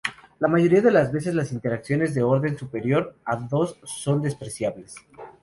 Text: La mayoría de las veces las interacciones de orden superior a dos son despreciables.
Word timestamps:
La 0.39 0.47
mayoría 0.47 0.81
de 0.81 0.89
las 0.89 1.11
veces 1.11 1.35
las 1.35 1.51
interacciones 1.51 2.15
de 2.15 2.23
orden 2.23 2.57
superior 2.57 3.15
a 3.23 3.35
dos 3.35 3.77
son 3.83 4.23
despreciables. 4.23 4.95